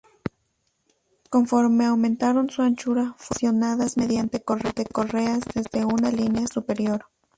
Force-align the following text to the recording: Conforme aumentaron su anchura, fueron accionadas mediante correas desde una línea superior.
Conforme 1.29 1.85
aumentaron 1.85 2.49
su 2.49 2.63
anchura, 2.63 3.13
fueron 3.17 3.17
accionadas 3.61 3.97
mediante 3.97 4.41
correas 4.41 5.43
desde 5.53 5.85
una 5.85 6.09
línea 6.09 6.47
superior. 6.47 7.05